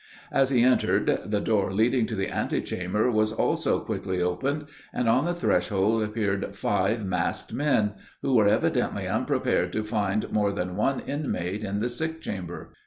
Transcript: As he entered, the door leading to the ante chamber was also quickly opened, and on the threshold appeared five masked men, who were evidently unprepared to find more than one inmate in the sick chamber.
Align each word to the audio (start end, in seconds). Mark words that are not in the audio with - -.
As 0.31 0.49
he 0.49 0.63
entered, 0.63 1.19
the 1.27 1.39
door 1.39 1.71
leading 1.71 2.07
to 2.07 2.15
the 2.15 2.27
ante 2.29 2.59
chamber 2.63 3.11
was 3.11 3.31
also 3.31 3.79
quickly 3.81 4.19
opened, 4.19 4.65
and 4.91 5.07
on 5.07 5.25
the 5.25 5.33
threshold 5.35 6.01
appeared 6.01 6.55
five 6.55 7.05
masked 7.05 7.53
men, 7.53 7.91
who 8.23 8.33
were 8.33 8.47
evidently 8.47 9.07
unprepared 9.07 9.71
to 9.73 9.83
find 9.83 10.31
more 10.31 10.51
than 10.51 10.75
one 10.75 11.01
inmate 11.01 11.63
in 11.63 11.81
the 11.81 11.87
sick 11.87 12.19
chamber. 12.19 12.73